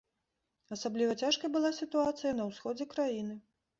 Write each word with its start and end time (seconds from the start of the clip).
Асабліва 0.75 1.17
цяжкай 1.27 1.53
была 1.57 1.71
сітуацыя 1.81 2.31
на 2.41 2.49
ўсходзе 2.51 2.91
краіны. 2.95 3.41